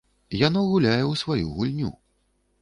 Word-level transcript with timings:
Яно 0.47 0.63
гуляе 0.69 1.01
ў 1.01 1.13
сваю 1.23 1.45
гульню. 1.59 1.93